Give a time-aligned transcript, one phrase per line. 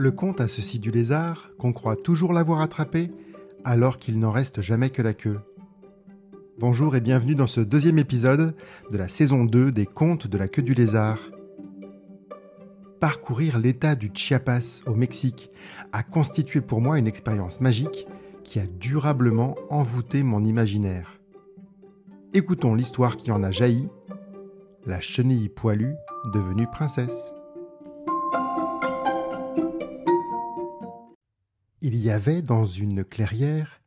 [0.00, 3.12] Le conte a ceci du lézard qu'on croit toujours l'avoir attrapé
[3.64, 5.40] alors qu'il n'en reste jamais que la queue.
[6.58, 8.54] Bonjour et bienvenue dans ce deuxième épisode
[8.90, 11.18] de la saison 2 des contes de la queue du lézard.
[12.98, 15.50] Parcourir l'état du Chiapas au Mexique
[15.92, 18.06] a constitué pour moi une expérience magique
[18.42, 21.20] qui a durablement envoûté mon imaginaire.
[22.32, 23.90] Écoutons l'histoire qui en a jailli,
[24.86, 25.94] la chenille poilue
[26.32, 27.34] devenue princesse.
[31.82, 33.80] Il y avait dans une clairière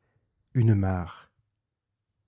[0.55, 1.31] une mare.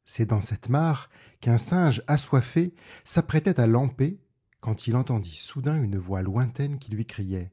[0.04, 1.10] C'est dans cette mare
[1.42, 4.20] qu'un singe assoiffé s'apprêtait à lamper
[4.60, 7.52] quand il entendit soudain une voix lointaine qui lui criait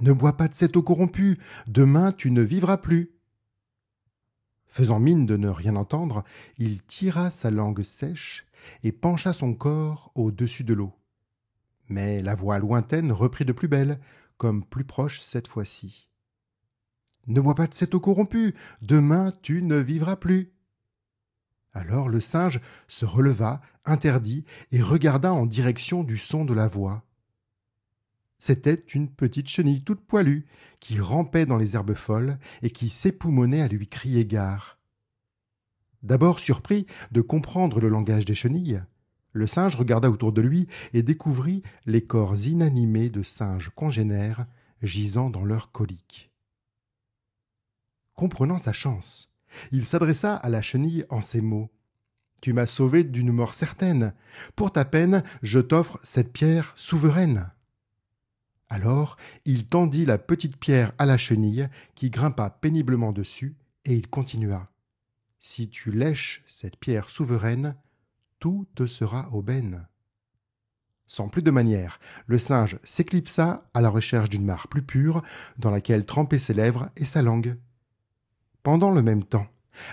[0.00, 1.38] Ne bois pas de cette eau corrompue,
[1.68, 3.12] demain tu ne vivras plus.
[4.66, 6.24] Faisant mine de ne rien entendre,
[6.58, 8.46] il tira sa langue sèche
[8.82, 10.92] et pencha son corps au-dessus de l'eau.
[11.88, 14.00] Mais la voix lointaine reprit de plus belle,
[14.38, 16.08] comme plus proche cette fois-ci.
[17.26, 20.52] Ne bois pas de cette eau corrompue, demain tu ne vivras plus.
[21.72, 27.04] Alors le singe se releva, interdit, et regarda en direction du son de la voix.
[28.38, 30.46] C'était une petite chenille toute poilue,
[30.80, 34.78] qui rampait dans les herbes folles et qui s'époumonnait à lui crier gare.
[36.02, 38.82] D'abord surpris de comprendre le langage des chenilles,
[39.32, 44.46] le singe regarda autour de lui et découvrit les corps inanimés de singes congénères
[44.82, 46.30] gisant dans leurs coliques.
[48.14, 49.32] Comprenant sa chance,
[49.72, 51.70] il s'adressa à la chenille en ces mots.
[52.40, 54.12] Tu m'as sauvé d'une mort certaine.
[54.54, 57.50] Pour ta peine, je t'offre cette pierre souveraine.
[58.68, 64.08] Alors il tendit la petite pierre à la chenille, qui grimpa péniblement dessus, et il
[64.08, 64.70] continua.
[65.40, 67.76] Si tu lèches cette pierre souveraine,
[68.38, 69.86] tout te sera aubaine.
[71.06, 75.22] Sans plus de manière, le singe s'éclipsa à la recherche d'une mare plus pure,
[75.58, 77.56] dans laquelle trempaient ses lèvres et sa langue.
[78.64, 79.46] Pendant le même temps,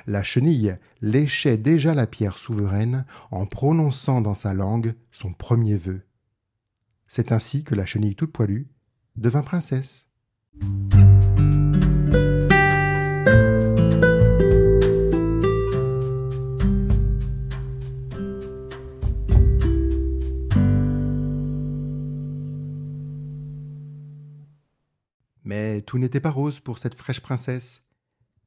[0.08, 6.04] la chenille léchait déjà la pierre souveraine en prononçant dans sa langue son premier vœu.
[7.06, 8.70] C'est ainsi que la chenille toute poilue
[9.18, 10.08] devint princesse.
[25.44, 27.84] Mais tout n'était pas rose pour cette fraîche princesse.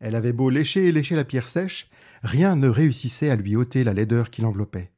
[0.00, 1.90] Elle avait beau lécher et lécher la pierre sèche,
[2.22, 4.92] rien ne réussissait à lui ôter la laideur qui l'enveloppait.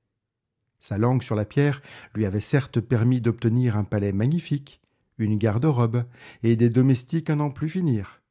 [0.81, 1.83] Sa langue sur la pierre
[2.15, 4.81] lui avait certes permis d'obtenir un palais magnifique,
[5.19, 6.05] une garde-robe
[6.43, 8.23] et des domestiques à n'en plus finir.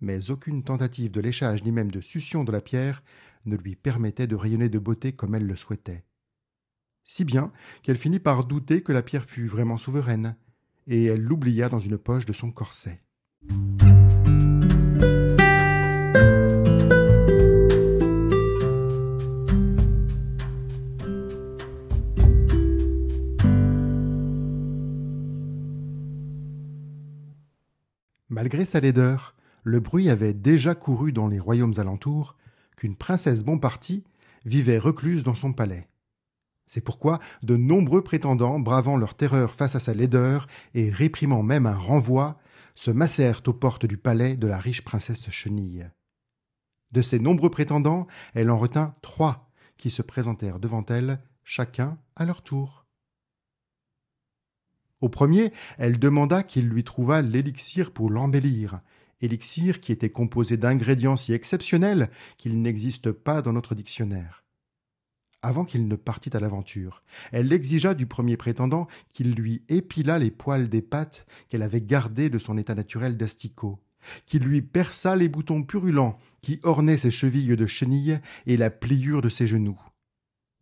[0.00, 3.02] Mais aucune tentative de léchage ni même de succion de la pierre
[3.46, 6.04] ne lui permettait de rayonner de beauté comme elle le souhaitait.
[7.04, 7.52] Si bien
[7.82, 10.36] qu'elle finit par douter que la pierre fût vraiment souveraine,
[10.88, 13.00] et elle l'oublia dans une poche de son corset.
[28.36, 32.36] Malgré sa laideur, le bruit avait déjà couru dans les royaumes alentours
[32.76, 34.04] qu'une princesse bon parti
[34.44, 35.88] vivait recluse dans son palais.
[36.66, 41.64] C'est pourquoi de nombreux prétendants, bravant leur terreur face à sa laideur et réprimant même
[41.64, 42.38] un renvoi,
[42.74, 45.88] se massèrent aux portes du palais de la riche princesse Chenille.
[46.92, 52.26] De ces nombreux prétendants, elle en retint trois qui se présentèrent devant elle, chacun à
[52.26, 52.85] leur tour.
[55.00, 58.80] Au premier, elle demanda qu'il lui trouvât l'élixir pour l'embellir,
[59.20, 64.44] élixir qui était composé d'ingrédients si exceptionnels qu'il n'existe pas dans notre dictionnaire.
[65.42, 70.30] Avant qu'il ne partît à l'aventure, elle exigea du premier prétendant qu'il lui épilât les
[70.30, 73.78] poils des pattes qu'elle avait gardées de son état naturel d'asticot,
[74.24, 79.20] qu'il lui perçât les boutons purulents qui ornaient ses chevilles de chenille et la pliure
[79.20, 79.78] de ses genoux,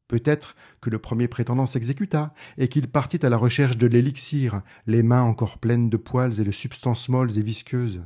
[0.09, 5.03] Peut-être que le premier prétendant s'exécuta et qu'il partit à la recherche de l'élixir, les
[5.03, 8.03] mains encore pleines de poils et de substances molles et visqueuses.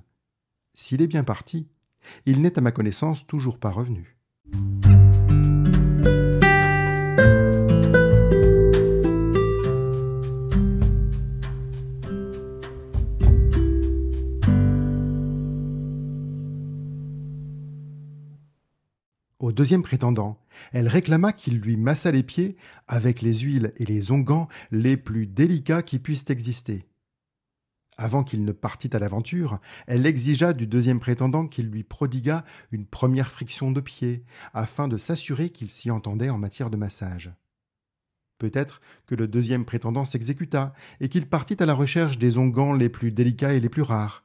[0.75, 1.69] S'il est bien parti,
[2.25, 4.17] il n'est à ma connaissance toujours pas revenu.
[19.59, 20.39] Deuxième prétendant,
[20.71, 22.57] elle réclama qu'il lui massât les pieds
[22.87, 26.87] avec les huiles et les onguents les plus délicats qui puissent exister.
[27.97, 29.59] Avant qu'il ne partît à l'aventure,
[29.89, 34.25] elle exigea du deuxième prétendant qu'il lui prodiguât une première friction de pied,
[34.55, 37.33] afin de s'assurer qu'il s'y entendait en matière de massage.
[38.39, 42.89] Peut-être que le deuxième prétendant s'exécuta et qu'il partit à la recherche des onguents les
[42.89, 44.23] plus délicats et les plus rares,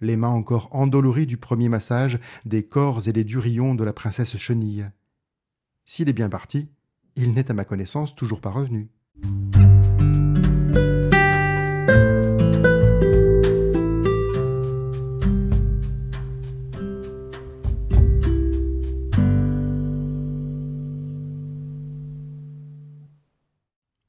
[0.00, 4.36] les mains encore endolories du premier massage des corps et des durillons de la princesse
[4.36, 4.90] Chenille.
[5.84, 6.70] S'il est bien parti,
[7.16, 8.88] il n'est à ma connaissance toujours pas revenu.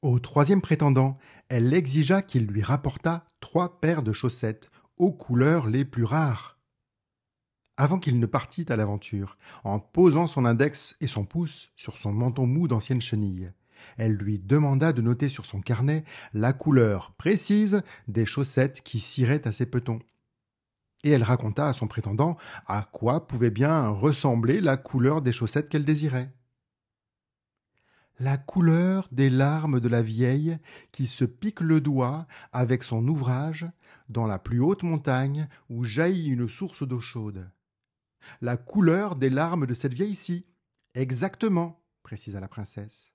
[0.00, 1.18] Au troisième prétendant,
[1.48, 4.70] elle exigea qu'il lui rapportât trois paires de chaussettes
[5.02, 6.60] aux couleurs les plus rares.
[7.76, 12.12] Avant qu'il ne partît à l'aventure, en posant son index et son pouce sur son
[12.12, 13.50] menton mou d'ancienne chenille,
[13.96, 16.04] elle lui demanda de noter sur son carnet
[16.34, 19.98] la couleur précise des chaussettes qui ciraient à ses petons.
[21.02, 22.36] Et elle raconta à son prétendant
[22.68, 26.32] à quoi pouvait bien ressembler la couleur des chaussettes qu'elle désirait
[28.22, 30.56] la couleur des larmes de la vieille
[30.92, 33.66] qui se pique le doigt avec son ouvrage
[34.08, 37.50] dans la plus haute montagne où jaillit une source d'eau chaude.
[38.40, 40.46] La couleur des larmes de cette vieille-ci.
[40.94, 43.10] Exactement, précisa la princesse.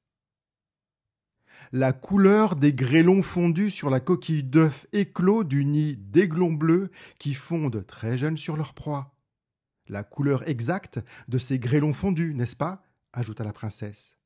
[1.71, 7.33] La couleur des grêlons fondus sur la coquille d'œuf éclos du nid d'aiglons bleus qui
[7.33, 9.15] fondent très jeunes sur leur proie.
[9.88, 11.00] La couleur exacte
[11.30, 12.83] de ces grêlons fondus, n'est-ce pas?
[13.13, 14.16] ajouta la princesse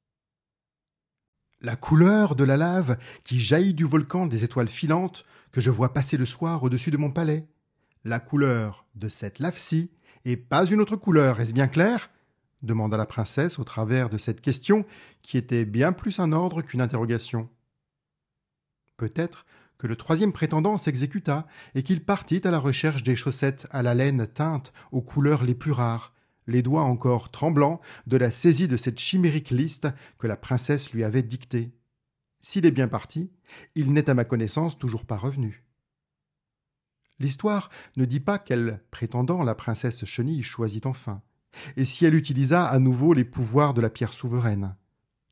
[1.61, 5.93] la couleur de la lave qui jaillit du volcan des étoiles filantes que je vois
[5.93, 7.47] passer le soir au-dessus de mon palais.
[8.03, 9.91] La couleur de cette lave-ci,
[10.25, 12.09] et pas une autre couleur, est-ce bien clair?
[12.61, 14.85] demanda la princesse au travers de cette question
[15.23, 17.49] qui était bien plus un ordre qu'une interrogation.
[18.97, 19.45] Peut-être
[19.79, 23.95] que le troisième prétendant s'exécuta et qu'il partit à la recherche des chaussettes à la
[23.95, 26.10] laine teinte aux couleurs les plus rares,
[26.47, 31.03] les doigts encore tremblants de la saisie de cette chimérique liste que la princesse lui
[31.03, 31.71] avait dictée.
[32.41, 33.31] S'il est bien parti,
[33.75, 35.63] il n'est à ma connaissance toujours pas revenu.
[37.19, 41.21] L'histoire ne dit pas quel prétendant la princesse Chenille choisit enfin,
[41.77, 44.75] et si elle utilisa à nouveau les pouvoirs de la pierre souveraine.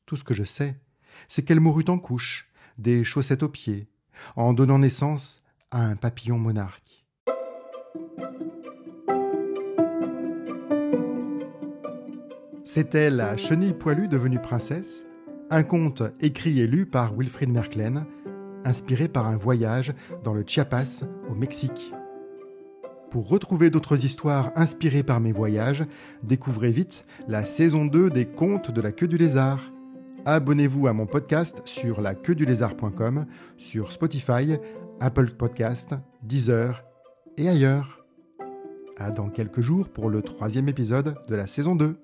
[0.05, 0.79] Tout ce que je sais,
[1.27, 3.89] c'est qu'elle mourut en couche, des chaussettes aux pieds,
[4.35, 5.41] en donnant naissance
[5.71, 6.98] à un papillon monarque.
[12.71, 15.03] C'était La chenille poilue devenue princesse,
[15.49, 18.05] un conte écrit et lu par Wilfrid Merklen,
[18.63, 19.91] inspiré par un voyage
[20.23, 21.01] dans le Chiapas
[21.31, 21.91] au Mexique.
[23.09, 25.83] Pour retrouver d'autres histoires inspirées par mes voyages,
[26.21, 29.71] découvrez vite la saison 2 des contes de la queue du lézard.
[30.25, 32.13] Abonnez-vous à mon podcast sur la
[33.57, 34.57] sur Spotify,
[34.99, 36.85] Apple Podcast, Deezer
[37.35, 38.05] et ailleurs.
[38.95, 41.95] À dans quelques jours pour le troisième épisode de la saison 2.